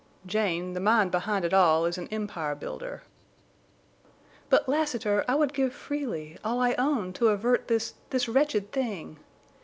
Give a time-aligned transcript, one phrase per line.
[0.25, 3.03] "Jane, the mind behind it all is an empire builder."
[4.49, 9.19] "But, Lassiter, I would give freely—all I own to avert this—this wretched thing.